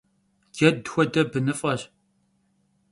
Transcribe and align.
Ced 0.57 0.77
xuede, 0.91 1.21
bınıf'eş. 1.31 1.81